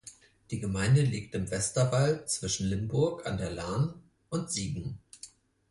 Die 0.49 0.59
Gemeinde 0.59 1.01
liegt 1.03 1.35
im 1.35 1.51
Westerwald 1.51 2.27
zwischen 2.27 2.67
Limburg 2.67 3.23
an 3.27 3.37
der 3.37 3.51
Lahn 3.51 4.01
und 4.29 4.49
Siegen. 4.51 4.97